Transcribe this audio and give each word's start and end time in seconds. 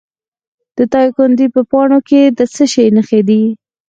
د 0.77 0.79
دایکنډي 0.93 1.47
په 1.55 1.61
پاتو 1.71 1.99
کې 2.07 2.21
د 2.37 2.39
څه 2.53 2.63
شي 2.73 2.85
نښې 2.95 3.21
دي؟ 3.29 3.41